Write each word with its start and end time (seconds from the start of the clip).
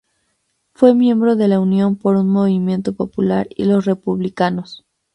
Fue 0.73 0.95
miembro 0.95 1.35
de 1.35 1.47
la 1.47 1.59
Unión 1.59 1.95
por 1.95 2.15
un 2.15 2.27
Movimiento 2.27 2.95
Popular 2.95 3.47
y 3.55 3.65
Los 3.65 3.85
Republicanos. 3.85 4.83